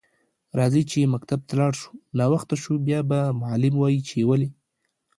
راځه 0.57 0.81
چی 0.91 0.99
مکتب 1.13 1.39
ته 1.47 1.53
لاړ 1.61 1.73
شو 1.81 1.91
ناوخته 2.19 2.55
شو 2.63 2.73
بیا 2.87 2.99
به 3.09 3.19
معلم 3.41 3.73
وایی 3.77 4.01
چی 4.07 4.19
ولی 4.29 4.49